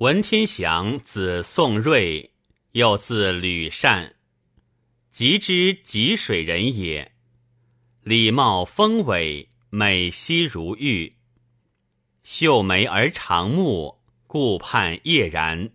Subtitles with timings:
[0.00, 2.30] 文天祥字宋瑞，
[2.72, 4.14] 又字吕善，
[5.10, 7.12] 吉之吉水人也。
[8.02, 11.14] 礼貌丰伟，美兮如玉，
[12.22, 15.70] 秀眉而长目，顾盼叶然。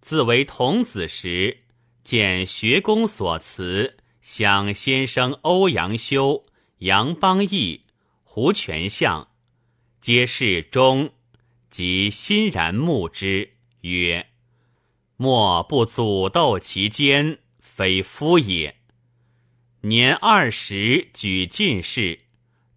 [0.00, 1.56] 自为童子时，
[2.02, 6.42] 见学宫所辞，想先生欧阳修、
[6.78, 7.82] 杨邦义、
[8.24, 9.28] 胡全相，
[10.00, 11.12] 皆是忠。
[11.70, 13.50] 即欣然目之，
[13.82, 14.26] 曰
[15.16, 18.76] ：“莫不祖斗其间，非夫也。”
[19.82, 22.18] 年二十举进士，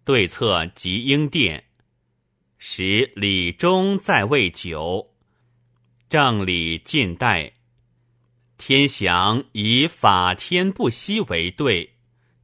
[0.04, 1.64] 对策及英殿。
[2.56, 5.12] 时李忠在位久，
[6.08, 7.52] 正理近代。
[8.56, 11.96] 天祥以法天不息为对，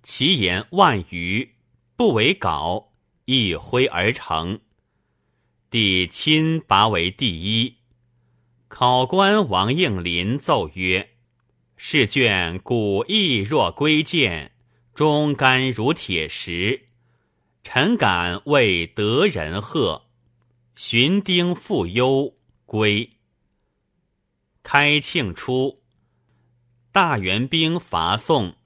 [0.02, 1.54] 其言万余，
[1.96, 2.92] 不为稿，
[3.24, 4.60] 一挥而成。
[5.70, 7.76] 帝亲拔为第一。
[8.66, 11.10] 考官王应麟奏曰
[11.78, 14.50] ：“试卷古意若归剑，
[14.96, 16.88] 忠肝如铁石。
[17.62, 20.06] 臣敢为得人贺，
[20.74, 22.34] 寻丁复忧
[22.66, 23.12] 归。”
[24.64, 25.80] 开庆初，
[26.90, 28.56] 大元兵伐宋，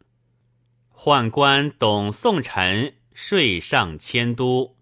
[0.96, 4.73] 宦官董宋臣税上迁都。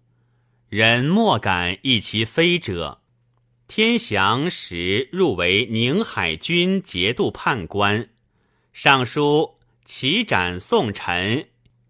[0.75, 3.03] 人莫敢议其非者。
[3.67, 8.09] 天祥时入为宁海军节度判官，
[8.71, 9.53] 上书
[9.85, 11.47] 齐斩宋臣，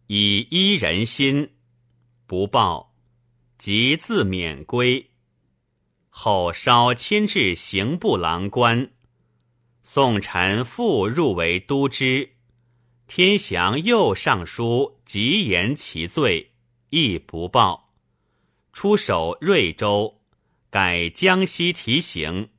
[0.08, 1.52] 以依人心，
[2.28, 2.94] 不报，
[3.58, 5.12] 即自免归。
[6.10, 8.92] 后稍迁至刑部郎官，
[9.82, 12.32] 宋臣复入为都知。
[13.08, 16.52] 天祥又上书极言其罪，
[16.90, 17.83] 亦不报。
[18.74, 20.20] 出守瑞州，
[20.72, 22.50] 改江西提刑，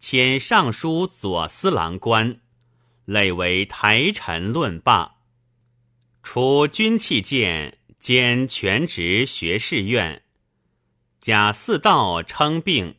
[0.00, 2.40] 迁尚书左司郎官，
[3.04, 5.14] 累为台臣论罢。
[6.24, 10.22] 除军器监兼全职学士院。
[11.20, 12.96] 贾似道称病，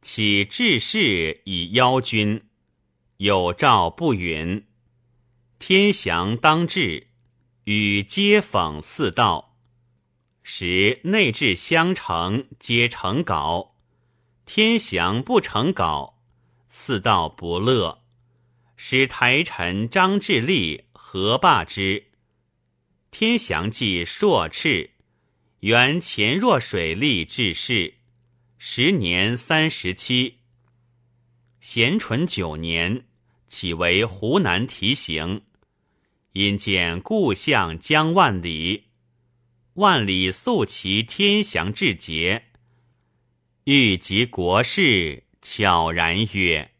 [0.00, 2.42] 起致仕以邀君，
[3.18, 4.66] 有诏不允。
[5.58, 7.08] 天祥当至，
[7.64, 9.49] 与皆讽似道。
[10.52, 13.76] 时内治相承皆成稿，
[14.46, 16.18] 天祥不成稿，
[16.68, 18.02] 四道不乐，
[18.76, 22.08] 使台臣张志立合罢之。
[23.12, 24.90] 天祥即硕赤，
[25.60, 27.94] 原前若水利致仕，
[28.58, 30.40] 时年三十七。
[31.60, 33.06] 咸淳九年，
[33.46, 35.42] 起为湖南提刑，
[36.32, 38.89] 因见故相江万里。
[39.80, 42.44] 万里素其天祥至节，
[43.64, 46.72] 欲及国事，悄然曰：“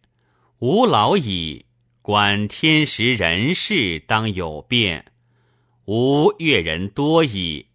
[0.60, 1.64] 吾老矣，
[2.02, 5.06] 观天时人事，当有变。
[5.86, 7.68] 吾越人多矣，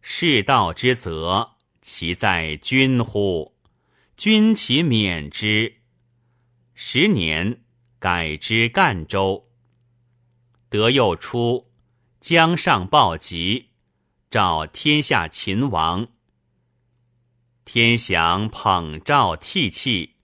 [0.00, 3.54] 世道之责，其在君乎？
[4.16, 5.76] 君其免之。”
[6.74, 7.62] 十年，
[8.00, 9.48] 改之赣州。
[10.68, 11.70] 德又出，
[12.20, 13.68] 江上报疾。
[14.32, 16.08] 召天下秦王，
[17.66, 20.14] 天祥捧诏涕泣，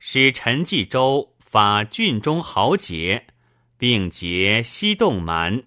[0.00, 3.28] 使陈继周发郡中豪杰，
[3.78, 5.62] 并结西洞蛮，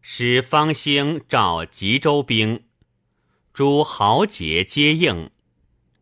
[0.00, 2.62] 使方兴召吉州兵，
[3.52, 5.28] 诸豪杰皆应，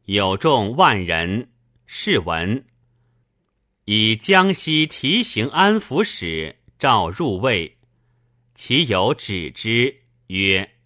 [0.05, 1.49] 有众万人。
[1.87, 2.67] 是闻，
[3.87, 7.79] 以江西提刑安抚使召入魏，
[8.55, 10.77] 其有止之曰。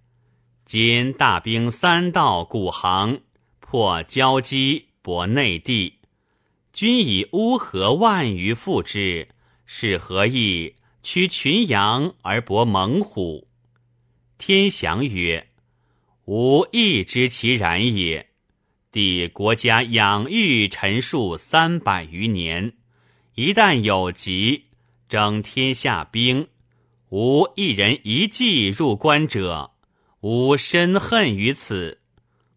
[0.65, 3.21] 今大兵三道古行，
[3.61, 5.99] 破交击，博内地。
[6.73, 9.29] 君以乌合万余复之，
[9.67, 10.75] 是何意？
[11.03, 13.47] 驱群羊而搏猛虎。
[14.39, 15.49] 天祥曰
[16.25, 18.31] ：“吾亦知其然也。
[18.91, 22.73] 帝国家养育陈数三百余年，
[23.35, 24.65] 一旦有疾，
[25.11, 26.49] 征天下兵，
[27.11, 29.73] 无一人一骑入关者。”
[30.27, 32.01] 吾深恨于此，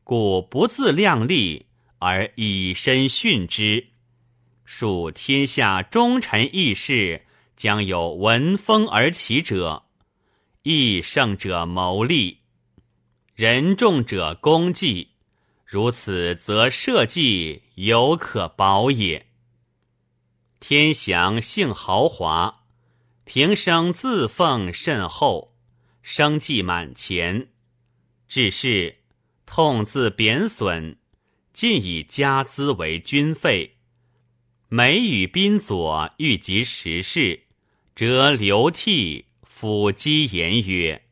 [0.06, 1.66] 故不自量力
[2.00, 3.88] 而以身殉之。
[4.64, 7.26] 数天下忠臣义士，
[7.58, 9.84] 将有闻风而起者；
[10.64, 12.38] 义胜者谋利，
[13.36, 15.10] 仁重者功绩。
[15.66, 19.28] 如此，则社稷犹可保也。
[20.62, 22.64] 天祥性豪华，
[23.26, 25.54] 平生自奉甚厚，
[26.02, 27.50] 生计满前。
[28.28, 28.98] 致是，
[29.46, 30.98] 痛自贬损，
[31.54, 33.78] 尽以家资为军费，
[34.68, 37.44] 每与宾佐欲及时事，
[37.96, 41.04] 则流涕抚讥言曰：“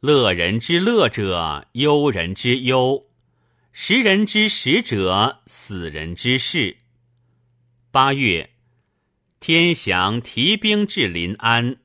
[0.00, 3.06] 乐人之乐者，忧人之忧；
[3.72, 6.78] 食人之食者，死人之事。”
[7.92, 8.50] 八月，
[9.38, 11.78] 天祥提兵至临安，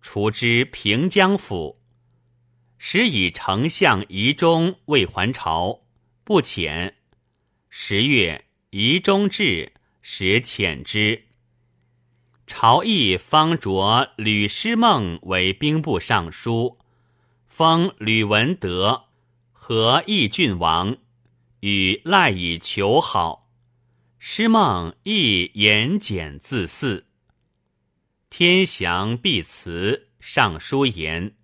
[0.00, 1.83] 除之平江府。
[2.86, 5.80] 时以丞相仪中未还朝，
[6.22, 6.92] 不遣。
[7.70, 9.72] 十月，仪中至，
[10.02, 11.24] 时遣之。
[12.46, 16.76] 朝议方着吕师孟为兵部尚书，
[17.46, 19.04] 封吕文德
[19.50, 20.98] 和义郡王，
[21.60, 23.48] 与赖以求好。
[24.18, 27.06] 师孟亦言简自肆。
[28.28, 31.34] 天祥必辞，上书言。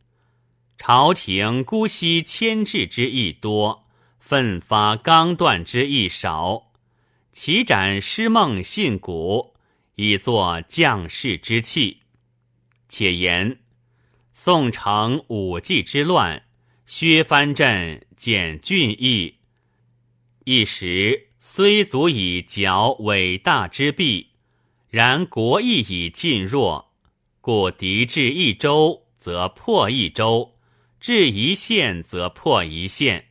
[0.83, 3.87] 朝廷姑息牵制之意多，
[4.19, 6.73] 奋发刚断之意少。
[7.35, 9.55] 其斩师梦信古，
[9.97, 11.99] 以作将士之器。
[12.89, 13.61] 且言
[14.33, 16.45] 宋承武纪之乱，
[16.87, 19.35] 削藩镇，减郡邑，
[20.47, 24.31] 一时虽足以剿伟大之弊，
[24.89, 26.91] 然国义已尽弱，
[27.43, 30.57] 故敌至一州，则破一州。
[31.01, 33.31] 至一县则破一县，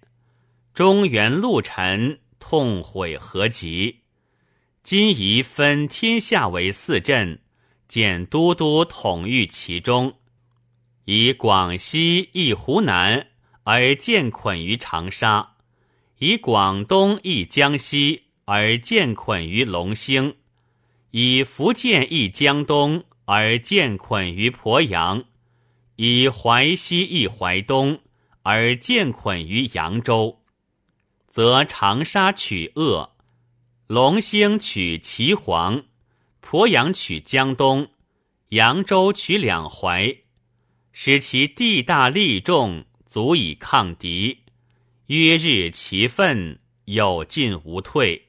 [0.74, 4.00] 中原陆臣痛悔何极？
[4.81, 7.44] 今宜分天下为四镇，
[7.88, 10.16] 见都督统御其中，
[11.06, 13.27] 以广西一湖南
[13.63, 15.57] 而建捆于长沙，
[16.18, 20.38] 以广东一江西而建捆于龙兴，
[21.12, 25.25] 以福建一江东而建捆于鄱阳。
[26.01, 28.00] 以淮西易淮东，
[28.42, 30.40] 而建捆于扬州，
[31.28, 33.10] 则长沙取鄂，
[33.88, 35.84] 龙兴取祁黄，
[36.42, 37.90] 鄱阳取江东，
[38.48, 40.16] 扬州取两淮，
[40.94, 44.44] 使其地大力众，足以抗敌。
[45.07, 48.25] 约日其奋，有进无退，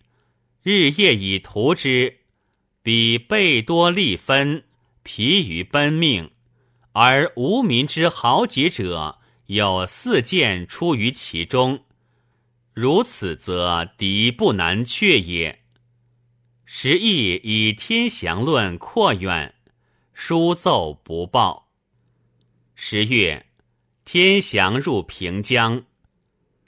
[0.64, 2.18] 日夜以图之，
[2.82, 4.64] 彼倍多利分，
[5.04, 6.32] 疲于奔命。
[6.92, 11.84] 而无民之豪杰者，有四件出于其中，
[12.72, 15.60] 如此则敌不难却也。
[16.64, 19.54] 时亦以天祥论阔远，
[20.12, 21.68] 书奏不报。
[22.74, 23.46] 十月，
[24.04, 25.84] 天祥入平江，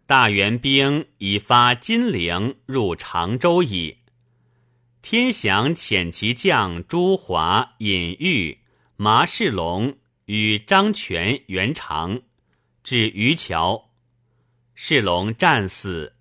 [0.06, 3.98] 大元兵已发金陵入常州矣。
[5.02, 8.60] 天祥遣其将朱华、尹玉、
[8.96, 9.96] 麻世龙。
[10.26, 12.22] 与张权、袁长
[12.84, 13.90] 至渔桥，
[14.74, 16.14] 世龙战死。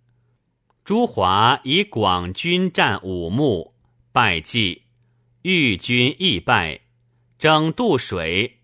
[0.84, 3.74] 朱华以广军战五木，
[4.12, 4.84] 败绩，
[5.44, 6.82] 豫军亦败，
[7.38, 8.60] 征渡水，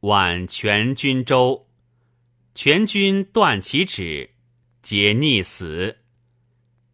[0.00, 1.66] 挽全军舟，
[2.54, 4.30] 全军断其指，
[4.82, 5.98] 皆溺死。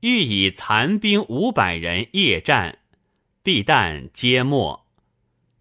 [0.00, 2.78] 欲以残兵五百人夜战，
[3.42, 4.84] 必旦皆没，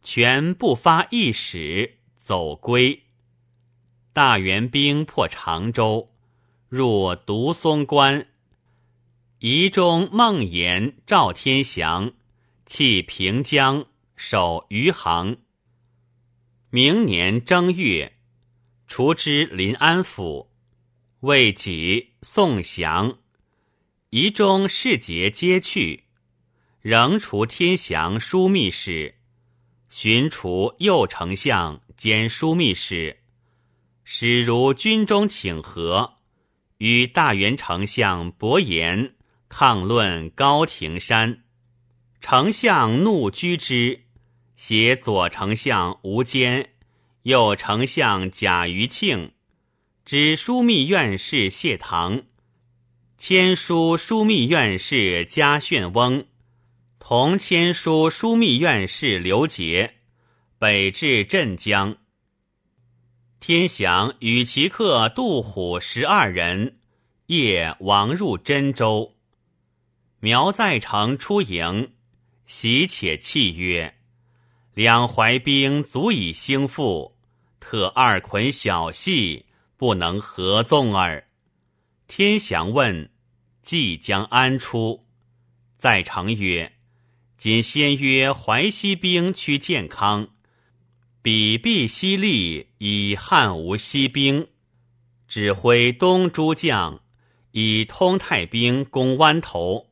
[0.02, 2.00] 全不发一矢。
[2.24, 3.04] 走归，
[4.14, 6.10] 大元兵破常州，
[6.70, 8.26] 入独松关。
[9.40, 12.14] 仪中孟延、赵天祥
[12.66, 15.36] 弃平江，守余杭。
[16.70, 18.14] 明年正月，
[18.88, 20.50] 除之临安府。
[21.20, 23.18] 未己宋降，
[24.12, 26.06] 仪中士节皆去，
[26.80, 29.16] 仍除天祥枢密使，
[29.90, 31.82] 寻除右丞相。
[31.96, 33.18] 兼枢密使，
[34.04, 36.16] 使如军中请和，
[36.78, 39.16] 与大元丞相伯颜
[39.48, 41.44] 抗论高亭山，
[42.20, 44.02] 丞相怒居之，
[44.56, 46.72] 携左丞相吴坚、
[47.24, 49.32] 右丞相贾余庆，
[50.04, 52.24] 指枢密院士谢堂，
[53.18, 56.26] 签书枢密院士嘉炫翁，
[57.00, 59.96] 同签书枢密院士刘杰。
[60.64, 61.98] 北至镇江，
[63.42, 66.78] 天祥与其客杜虎十二人
[67.26, 69.14] 夜亡入真州。
[70.22, 71.92] 苗在成出营，
[72.46, 73.94] 喜且泣曰
[74.74, 77.14] ：“两淮兵足以兴复，
[77.60, 81.28] 特二捆小细，不能合纵耳。”
[82.08, 83.12] 天祥问
[83.62, 85.06] ：“即将安出？”
[85.76, 86.72] 在城曰
[87.38, 90.26] ：“今先约淮西兵趋建康。”
[91.24, 94.46] 彼必西利以汉无西兵，
[95.26, 97.00] 指挥东诸将
[97.52, 99.90] 以通泰兵攻湾头，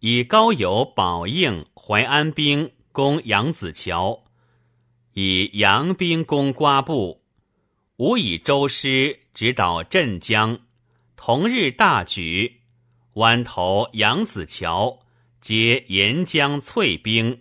[0.00, 4.24] 以高邮保应淮安兵攻扬子桥，
[5.14, 7.22] 以杨兵攻瓜埠。
[7.96, 10.60] 吾以周师直捣镇江，
[11.16, 12.60] 同日大举，
[13.14, 15.00] 湾头扬子桥
[15.40, 17.40] 皆沿江翠兵，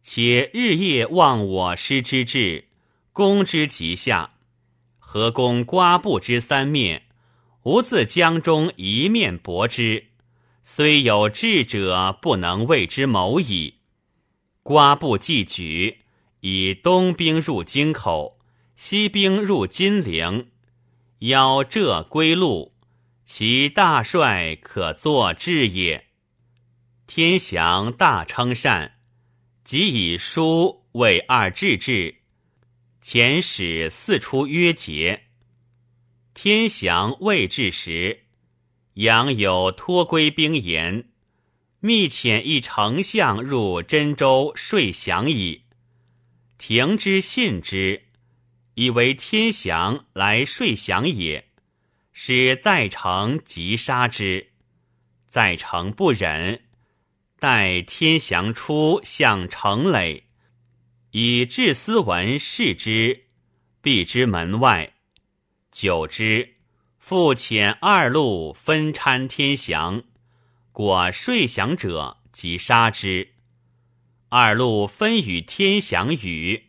[0.00, 2.67] 且日夜望我师之志，
[3.18, 4.30] 攻之极下。
[5.00, 7.02] 何公瓜部之三面，
[7.64, 10.10] 吾自江中一面搏之。
[10.62, 13.74] 虽有智者，不能为之谋矣。
[14.62, 15.98] 瓜部既举，
[16.42, 18.38] 以东兵入京口，
[18.76, 20.50] 西兵入金陵，
[21.18, 22.72] 邀浙归路，
[23.24, 26.06] 其大帅可作志也。
[27.08, 28.92] 天祥大称善，
[29.64, 32.17] 即以书为二志志，
[33.10, 35.28] 遣使四出约节。
[36.34, 38.24] 天祥未至时。
[38.92, 41.08] 杨有托归兵言，
[41.80, 45.62] 密遣一丞相入真州睡降矣。
[46.58, 48.02] 廷之信之，
[48.74, 51.48] 以为天祥来睡降也，
[52.12, 54.48] 使在城即杀之。
[55.30, 56.60] 在城不忍，
[57.38, 60.24] 待天祥出，向城垒，
[61.10, 63.24] 以至斯文视之，
[63.80, 64.94] 避之门外。
[65.70, 66.54] 久之。
[66.98, 70.02] 复遣二路分参天祥，
[70.72, 73.28] 果睡降者，即杀之。
[74.28, 76.64] 二路分与天祥语，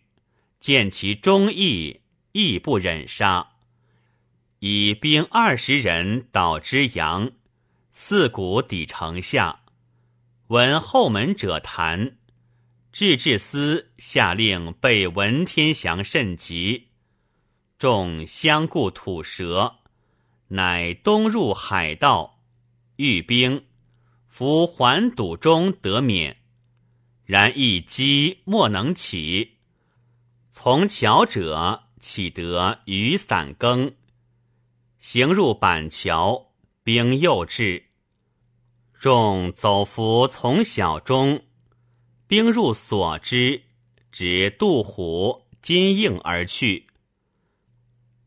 [0.62, 2.00] 见其忠义，
[2.32, 3.50] 亦不忍杀，
[4.60, 7.32] 以兵二十人导之阳，
[7.92, 9.64] 四鼓抵城下。
[10.48, 12.18] 闻后门者谈，
[12.92, 16.88] 至至司下令备文天祥甚急，
[17.78, 19.76] 众相顾吐舌。
[20.52, 22.40] 乃东入海道，
[22.96, 23.66] 遇兵，
[24.28, 26.38] 伏环堵中得免。
[27.26, 29.58] 然一击莫能起。
[30.52, 33.94] 从桥者岂得雨伞更？
[34.98, 36.52] 行入板桥，
[36.84, 37.86] 兵又至。
[39.00, 41.44] 众走伏从小中，
[42.30, 43.64] 兵入所之，
[44.12, 46.86] 指杜虎、金应而去。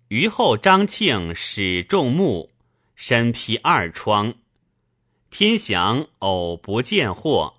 [0.08, 2.50] 虞后张庆使众目，
[2.96, 4.34] 身披二疮。
[5.30, 7.54] 天祥偶不见获，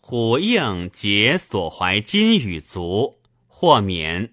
[0.00, 3.18] 虎应解所怀金羽足，
[3.48, 4.32] 获免。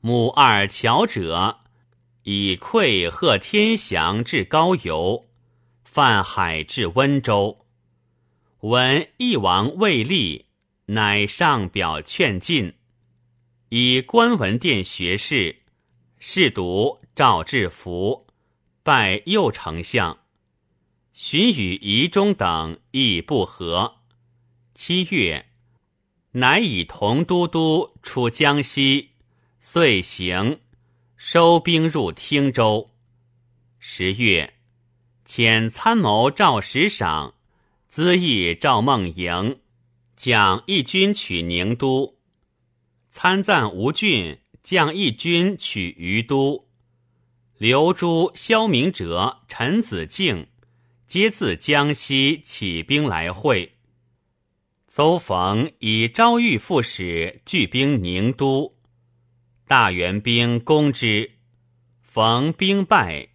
[0.00, 1.58] 母二乔者
[2.22, 5.26] 以馈贺天祥至高邮，
[5.82, 7.59] 泛海至温州。
[8.60, 10.44] 闻义王未立，
[10.84, 12.74] 乃上表劝进，
[13.70, 15.62] 以观文殿学士。
[16.18, 18.26] 侍读赵志福，
[18.82, 20.18] 拜右丞相。
[21.14, 24.02] 荀与仪中等亦不和。
[24.74, 25.46] 七月，
[26.32, 29.12] 乃以同都督出江西，
[29.58, 30.60] 遂行，
[31.16, 32.90] 收兵入汀州。
[33.78, 34.52] 十月，
[35.24, 37.32] 遣参谋赵石赏、
[37.90, 39.58] 资议赵孟莹，
[40.14, 42.16] 将义军取宁都。
[43.10, 44.38] 参赞吴郡。
[44.62, 46.68] 将一军取于都，
[47.56, 50.48] 刘朱、萧明哲、陈子敬
[51.08, 53.72] 皆自江西起兵来会。
[54.86, 58.76] 邹逢以昭谕副使聚兵宁都，
[59.66, 61.38] 大元兵攻之，
[62.02, 63.30] 逢兵败。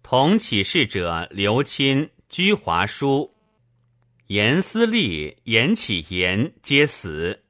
[0.00, 3.34] 同起事者刘钦、居华书、
[4.32, 7.42] 严思立、严启言皆死。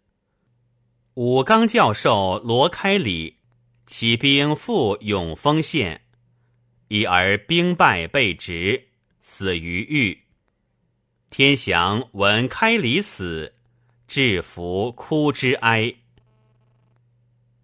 [1.14, 3.36] 武刚教授罗开礼
[3.86, 6.00] 起兵赴永丰县，
[6.88, 8.88] 已而兵败被执，
[9.20, 10.22] 死于狱。
[11.30, 13.54] 天祥闻开礼死，
[14.08, 15.94] 至服哭之哀。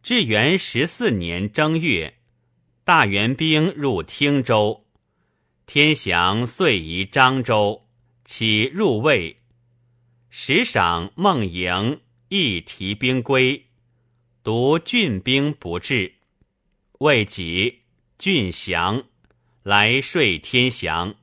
[0.01, 2.19] 至元十四年正月，
[2.85, 4.87] 大元兵入汀州，
[5.67, 7.88] 天祥遂移漳州，
[8.31, 9.39] 起入魏，
[10.29, 11.99] 时赏孟莹。
[12.29, 13.65] 亦提兵归，
[14.43, 16.13] 独郡兵不至。
[16.99, 17.85] 未及，
[18.19, 19.03] 郡降，
[19.63, 21.15] 来说天祥。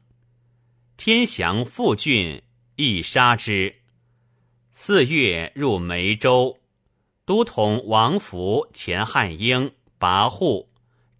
[0.97, 2.41] 天祥复郡，
[2.75, 3.75] 亦杀之。
[4.71, 6.59] 四月入梅州，
[7.23, 10.65] 都统王福、钱汉英、跋扈，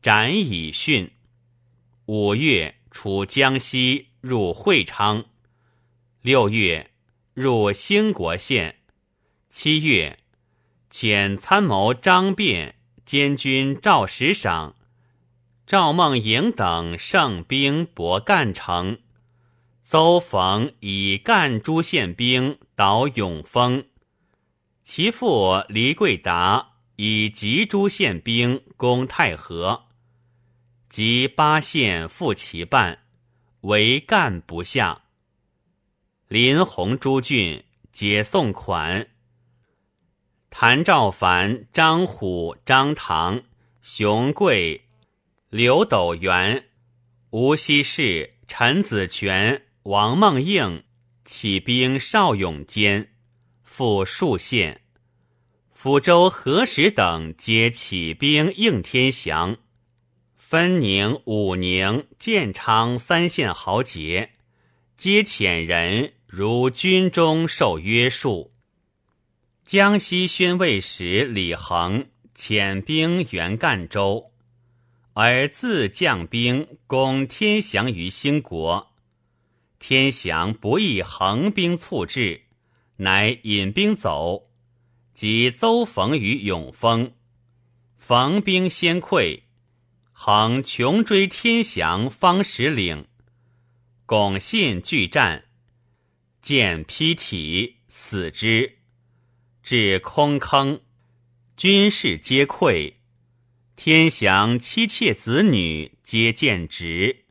[0.01, 1.11] 斩以训。
[2.07, 5.23] 五月出江西，入会昌。
[6.25, 6.89] 六月
[7.35, 8.77] 入兴国县。
[9.47, 10.17] 七月，
[10.89, 14.73] 遣参谋张变、监军赵石赏、
[15.67, 18.97] 赵孟颖等胜兵博干城，
[19.83, 23.85] 邹逢以干诸县兵捣永丰，
[24.83, 29.83] 其父黎贵达以吉诸县兵攻太和，
[30.89, 33.03] 及八县复其半，
[33.61, 35.03] 为干不下。
[36.27, 39.09] 林洪诸郡皆送款。
[40.49, 43.43] 谭兆凡、张虎、张唐、
[43.83, 44.87] 熊贵、
[45.51, 46.65] 刘斗元、
[47.29, 49.61] 吴希氏、陈子权。
[49.83, 50.83] 王孟应
[51.25, 53.13] 起兵邵永坚，
[53.61, 54.81] 复数县。
[55.79, 59.57] 抚州何时等皆起兵应天祥。
[60.35, 64.31] 分宁、武宁、建昌三县豪杰，
[64.97, 68.51] 皆遣人如军中受约束。
[69.63, 74.33] 江西宣慰使李恒遣兵援赣州，
[75.13, 78.91] 而自将兵攻天祥于兴国。
[79.79, 82.41] 天祥不意横兵促至，
[82.97, 84.43] 乃引兵走，
[85.13, 87.13] 即邹逢于永丰，
[87.97, 89.43] 逢兵先溃，
[90.11, 93.07] 横穷追天祥方石岭，
[94.05, 95.45] 巩信拒战，
[96.45, 98.77] 见披体死之，
[99.63, 100.79] 至空坑，
[101.57, 102.93] 军士皆溃，
[103.75, 107.25] 天祥妻妾子女皆见职。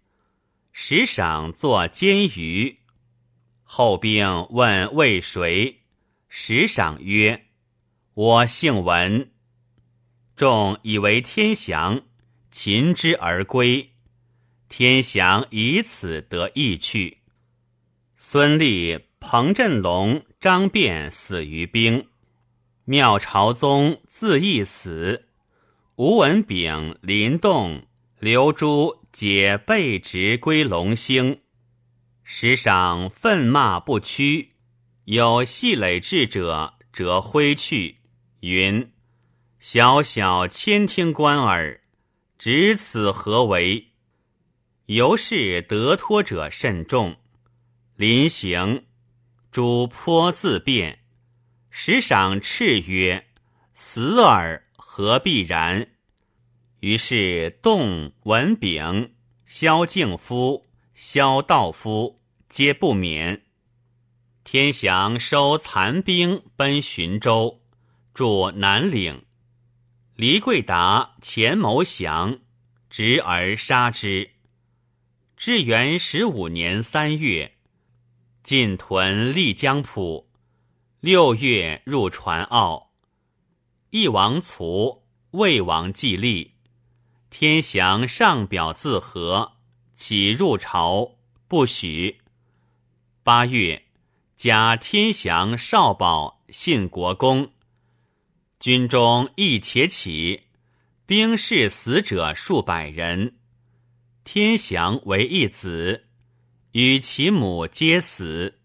[0.73, 2.81] 时赏作监鱼，
[3.63, 5.83] 后兵问为谁？
[6.29, 7.47] 时赏曰
[8.15, 9.31] ：“我姓文。”
[10.35, 12.03] 众以为天祥，
[12.51, 13.93] 擒之而归。
[14.69, 17.19] 天祥以此得意去。
[18.35, 22.09] 孙立、彭振龙、张变死于兵。
[22.85, 25.29] 妙朝宗自缢死。
[25.95, 27.87] 吴文炳、林动、
[28.19, 29.05] 刘珠。
[29.13, 31.43] 解被执归龙兴，
[32.25, 34.55] 时赏愤骂不屈，
[35.05, 37.99] 有细累智者，折挥去，
[38.41, 38.91] 云
[39.61, 41.81] ：“小小千听官耳，
[42.37, 43.93] 执此何为？”
[44.87, 47.15] 由是得脱者甚众。
[47.97, 48.87] 临行，
[49.53, 50.99] 主颇自辩，
[51.71, 53.25] 时赏斥曰
[53.73, 55.87] ：“死耳，何必然？”
[56.81, 59.15] 于是，动文炳、
[59.47, 63.43] 萧敬夫、萧道夫皆不免。
[64.43, 67.63] 天祥收残兵，奔寻州，
[68.13, 69.25] 驻南岭。
[70.17, 72.41] 黎贵达前谋降，
[72.91, 74.31] 执而杀之。
[75.37, 77.54] 至元十五年三月，
[78.45, 80.29] 进屯丽江浦。
[81.01, 82.91] 六月入传澳。
[83.89, 86.51] 义王卒，魏王继立。
[87.31, 89.53] 天祥上表自和，
[89.97, 91.13] 起入朝，
[91.49, 92.19] 不许。
[93.23, 93.83] 八月，
[94.37, 97.51] 加天祥少保，信国公。
[98.61, 100.43] 军中亦且起，
[101.07, 103.37] 兵士死者数百人。
[104.23, 106.03] 天祥为一子，
[106.75, 108.59] 与其母皆死。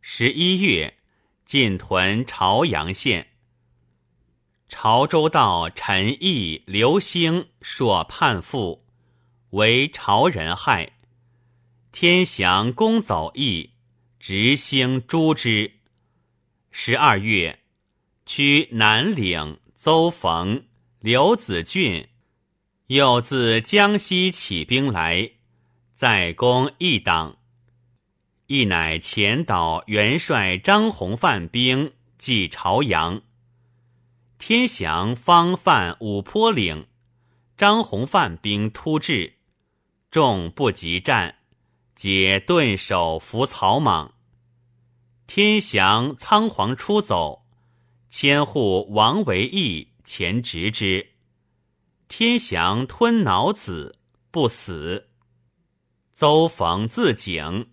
[0.00, 0.96] 十一月，
[1.44, 3.26] 进屯朝阳县。
[4.70, 8.86] 潮州道陈毅、刘兴硕叛父，
[9.50, 10.90] 为朝人害。
[11.92, 13.72] 天祥攻走义，
[14.18, 15.70] 执兴诛之。
[16.70, 17.60] 十二月，
[18.24, 20.64] 驱南岭邹逢、
[21.00, 22.08] 刘子俊，
[22.86, 25.32] 又自江西起兵来，
[25.96, 27.38] 再攻一党。
[28.48, 33.22] 义乃前导元帅张弘范兵继朝阳。
[34.38, 36.86] 天祥方犯五坡岭，
[37.56, 39.36] 张弘范兵突至，
[40.10, 41.36] 众不及战，
[41.94, 44.12] 皆顿首伏草莽。
[45.26, 47.46] 天祥仓皇出走，
[48.10, 51.12] 千户王维义前执之，
[52.06, 53.98] 天祥吞脑子
[54.30, 55.05] 不死。
[56.16, 57.66] 邹逢自警，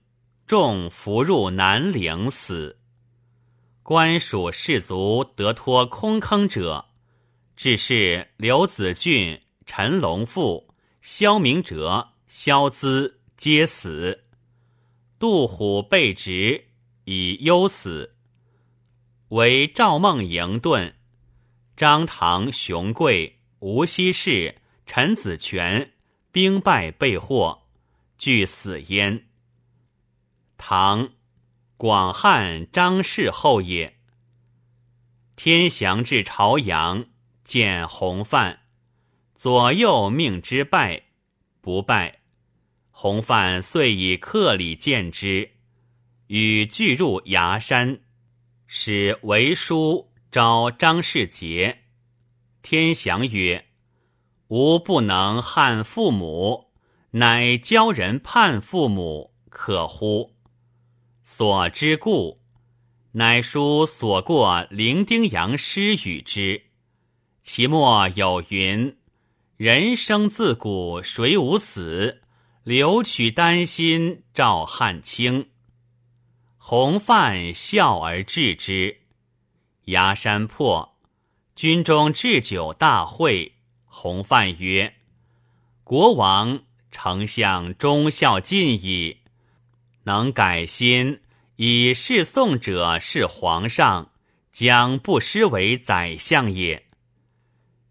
[0.46, 2.78] 众伏入南岭死。
[3.84, 6.88] 官属士卒得脱空坑者，
[7.56, 10.68] 只是刘子俊、陈龙富、
[11.02, 14.26] 萧明哲、萧资皆死。
[15.18, 16.66] 杜虎被执，
[17.06, 18.14] 以忧死。
[19.30, 20.96] 为赵孟营遁，
[21.78, 25.94] 张唐、熊贵、吴希氏、陈子权
[26.34, 27.63] 兵败被获，
[28.24, 29.28] 俱死焉。
[30.58, 31.10] 唐。
[31.76, 33.98] 广汉张氏后也。
[35.36, 37.08] 天祥至朝阳，
[37.44, 38.62] 见洪范，
[39.36, 41.04] 左右命之败，
[41.60, 42.22] 不败。
[42.92, 45.52] 洪范遂以客礼见之，
[46.28, 48.00] 与俱入崖山，
[48.66, 51.80] 使为书招张世杰。
[52.62, 53.66] 天祥曰
[54.48, 56.72] ：“吾不能汉父母，
[57.16, 60.36] 乃教人叛父母，可乎？”
[61.24, 62.42] 所之故，
[63.14, 66.64] 乃书所过伶丁洋诗与之。
[67.44, 68.98] 其末有云
[69.58, 72.22] ：“人生自古谁无死？
[72.64, 75.50] 留取丹心照汗青。”
[76.58, 79.02] 洪范笑而置之。
[79.86, 80.98] 崖山破，
[81.56, 83.56] 军中置酒大会。
[83.86, 84.96] 洪范曰
[85.84, 89.18] ：“国王、丞相忠孝尽矣，
[90.04, 91.20] 能改心
[91.58, 94.12] 以侍宋者是皇上，
[94.54, 96.86] 将不失为宰相也。”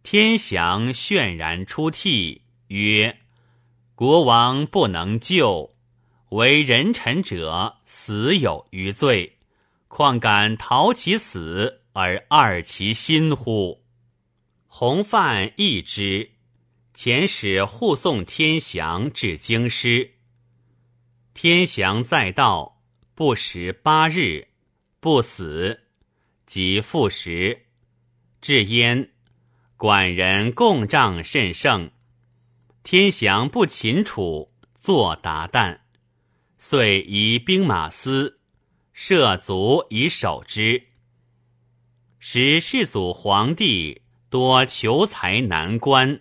[0.03, 3.19] 天祥泫然出涕曰
[3.95, 5.75] ：“国王不能救，
[6.31, 9.37] 为人臣者死有余罪，
[9.89, 13.85] 况敢逃其死而二其心乎？”
[14.67, 16.32] 洪范亦之，
[17.05, 20.13] 遣使护送天祥至京师。
[21.35, 22.81] 天祥在道
[23.17, 24.47] 不食八日，
[25.01, 25.83] 不死，
[26.47, 27.67] 即复食，
[28.41, 29.11] 至焉。
[29.77, 31.91] 管人共帐甚盛，
[32.85, 35.81] 天祥不擒楚，作达旦，
[36.57, 38.39] 遂移兵马司，
[38.93, 40.81] 设卒以守之。
[42.21, 46.21] 使世祖皇帝多求才难关，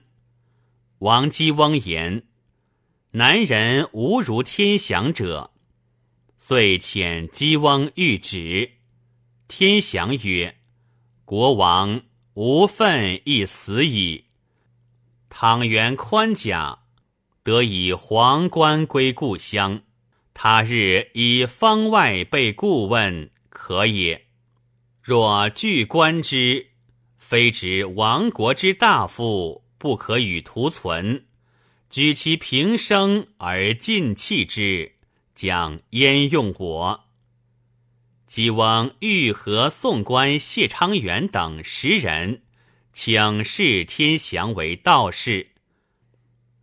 [1.01, 2.27] 王姬翁言
[3.13, 5.49] ：“南人无如天祥者。”
[6.37, 8.69] 遂遣姬翁谕旨。
[9.47, 10.55] 天祥曰
[11.25, 14.23] ：“国王。”无愤亦死矣。
[15.27, 16.79] 倘元宽甲，
[17.43, 19.81] 得以皇冠归故乡，
[20.33, 24.27] 他日以方外被顾问，可也。
[25.01, 26.67] 若拒官之，
[27.17, 31.25] 非执亡国之大夫，不可与图存。
[31.89, 34.93] 举其平生而尽弃之，
[35.33, 37.05] 将焉用我？
[38.27, 42.43] 姬翁欲和宋官谢昌元等十人，
[42.93, 45.47] 请示天祥为道士。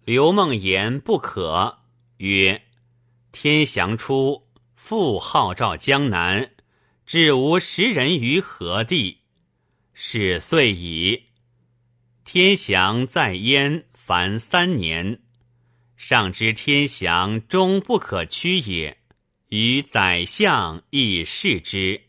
[0.04, 1.80] 刘梦言不可，
[2.18, 2.62] 曰
[3.32, 4.44] ：“天祥初
[4.76, 6.52] 复号召江南，
[7.04, 9.18] 至无十人于何地？
[9.92, 11.24] 是遂矣。
[12.30, 15.20] 天祥在焉凡三年，
[15.96, 18.98] 上知天祥终不可屈也。”
[19.48, 22.02] 与宰相亦视之，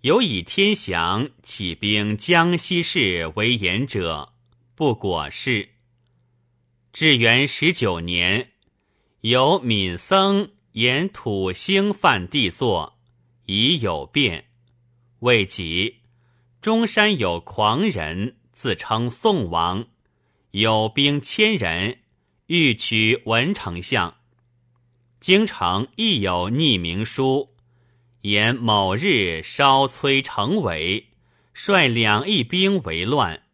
[0.00, 4.32] 有以天祥起兵江西事为言者，
[4.74, 5.72] 不果是。
[6.94, 8.52] 至元十九年，
[9.20, 12.98] 有闵僧言土星犯地作，
[13.44, 14.46] 已有变。
[15.18, 15.96] 未及，
[16.62, 19.86] 中山有狂人自称宋王，
[20.50, 21.98] 有兵千人，
[22.46, 24.16] 欲取文丞相。
[25.20, 27.50] 京城亦有匿名书，
[28.22, 31.10] 言某日稍催城围，
[31.54, 33.44] 率两翼兵为乱，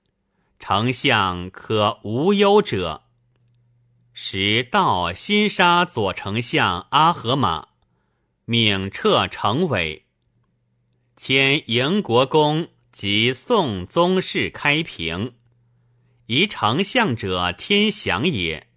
[0.58, 3.02] 丞相可无忧者。
[4.14, 7.68] 时道新杀左丞相阿合马，
[8.46, 10.06] 命撤城围，
[11.14, 15.34] 迁迎国公及宋宗室开平，
[16.26, 18.68] 宜丞相者天祥也。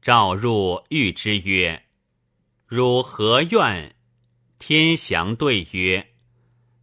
[0.00, 1.84] 召入谕之曰。
[2.66, 3.94] 汝何愿？
[4.58, 6.14] 天祥对曰：“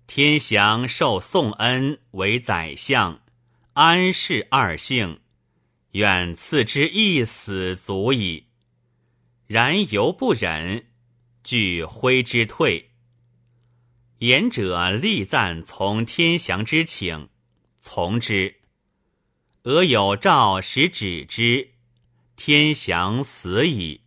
[0.05, 3.21] 天祥受宋恩为宰相，
[3.73, 5.21] 安氏二姓，
[5.93, 8.45] 愿赐之一死足矣。
[9.47, 10.85] 然犹不忍，
[11.43, 12.86] 惧挥之退。
[14.19, 17.29] 言者力赞从天祥之请，
[17.81, 18.55] 从之。
[19.63, 21.69] 俄有诏使止之，
[22.35, 24.01] 天祥死矣。”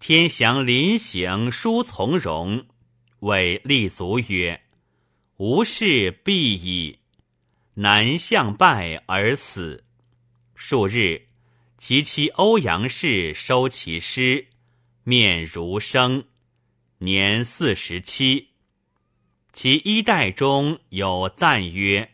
[0.00, 2.66] 天祥临行，书从容，
[3.20, 4.60] 谓立足曰
[5.36, 6.98] ：“吾事必矣。”
[7.74, 9.84] 南向拜而死。
[10.54, 11.28] 数日，
[11.78, 14.48] 其妻欧阳氏收其尸，
[15.04, 16.24] 面如生，
[16.98, 18.49] 年四十七。
[19.52, 22.10] 其衣带中有赞曰：“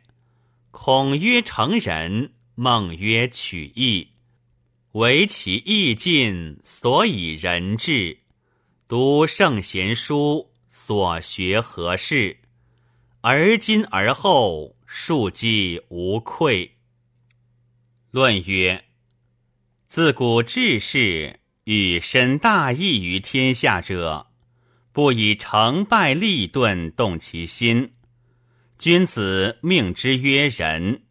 [0.70, 4.08] 孔曰成人，孟曰取义。”
[4.92, 8.16] 唯其义尽，所以人至。
[8.88, 12.38] 读圣贤书，所学何事？
[13.20, 16.72] 而今而后，庶几无愧。
[18.10, 18.84] 论曰：
[19.88, 24.28] 自古治世，欲伸大义于天下者，
[24.96, 27.92] 不以成败利钝动其心。
[28.78, 31.02] 君子命之曰仁，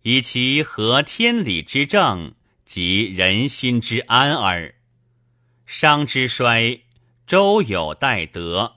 [0.00, 2.32] 以其合天理之正，
[2.64, 4.74] 及人心之安耳。
[5.66, 6.80] 商之衰，
[7.26, 8.76] 周有待德；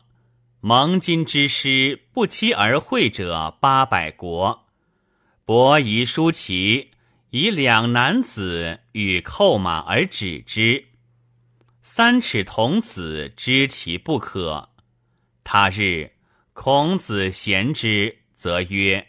[0.59, 4.65] 蒙今之师，不期而会者八百国。
[5.45, 6.89] 伯夷叔齐。
[7.29, 10.85] 以两男子与扣马而止之。
[11.97, 14.69] 三尺童子知其不可。
[15.43, 16.11] 他日，
[16.53, 19.07] 孔子贤之，则曰：“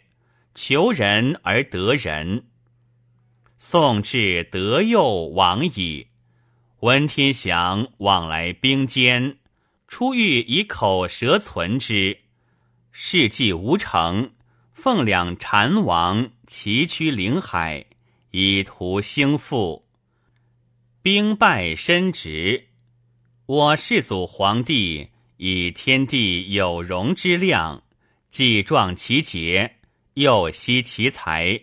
[0.55, 2.47] 求人而得人。”
[3.59, 6.07] 宋至德佑亡矣。
[6.79, 9.37] 闻天祥往来兵坚，
[9.87, 12.17] 出欲以口舌存之。
[12.91, 14.31] 事迹无成，
[14.73, 17.85] 奉两禅王，崎岖领海。
[18.31, 19.85] 以图兴复，
[21.03, 22.68] 兵败身直。
[23.49, 27.81] 我世祖皇帝以天地有容之量，
[28.29, 29.77] 既壮其节，
[30.13, 31.59] 又惜其才，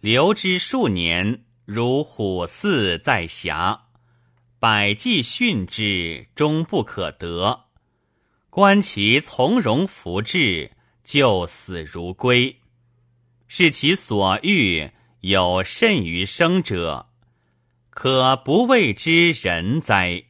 [0.00, 3.82] 留之数年，如虎兕在峡，
[4.58, 7.66] 百计训之，终不可得。
[8.48, 10.70] 观其从容福至，
[11.04, 12.56] 救死如归，
[13.46, 14.90] 是其所欲。
[15.20, 17.10] 有甚于生者，
[17.90, 20.24] 可不谓之人哉？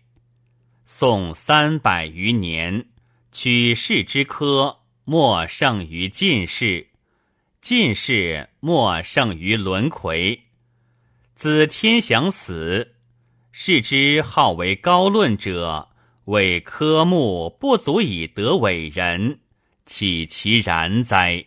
[0.93, 2.87] 宋三百余年，
[3.31, 6.89] 取士之科，莫胜于进士；
[7.63, 10.43] 进士莫胜于轮魁。
[11.37, 12.97] 自天祥死，
[13.53, 15.91] 士之好为高论者，
[16.25, 19.39] 为科目不足以得伟人，
[19.87, 21.47] 岂其然哉？